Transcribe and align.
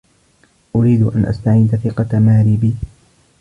أريد 0.75 1.01
أن 1.01 1.25
أستعيد 1.25 1.75
ثقة 1.75 2.19
ماري 2.19 2.57
بي. 2.57 2.73